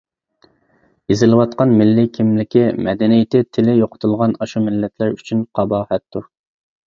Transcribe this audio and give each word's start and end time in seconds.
ئېزىلىۋاتقان، 1.15 1.73
مىللىي 1.81 2.07
كىملىكى، 2.15 2.63
مەدەنىيىتى، 2.87 3.43
تىلى 3.57 3.77
يوقىتىلغان 3.81 4.33
ئاشۇ 4.45 4.65
مىللەتلەر 4.69 5.13
ئۈچۈن 5.19 5.45
قاباھەتتۇر. 5.61 6.27